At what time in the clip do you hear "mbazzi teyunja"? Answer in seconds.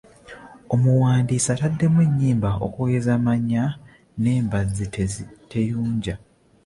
4.45-6.15